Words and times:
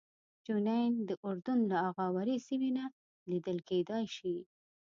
جنین 0.45 0.93
د 1.09 1.11
اردن 1.27 1.59
له 1.71 1.77
اغاورې 1.89 2.37
سیمې 2.47 2.69
نه 2.77 2.85
لیدل 3.29 3.57
کېدای 3.69 4.05
شي. 4.15 4.35